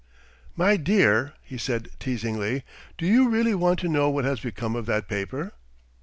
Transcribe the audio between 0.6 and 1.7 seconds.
dear," he